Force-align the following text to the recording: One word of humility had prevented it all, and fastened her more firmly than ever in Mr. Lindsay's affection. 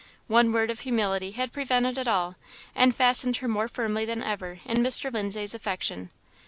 One 0.25 0.51
word 0.51 0.71
of 0.71 0.79
humility 0.79 1.29
had 1.33 1.53
prevented 1.53 1.95
it 1.95 2.07
all, 2.07 2.35
and 2.73 2.95
fastened 2.95 3.37
her 3.37 3.47
more 3.47 3.67
firmly 3.67 4.03
than 4.03 4.23
ever 4.23 4.57
in 4.65 4.79
Mr. 4.79 5.13
Lindsay's 5.13 5.53
affection. 5.53 6.09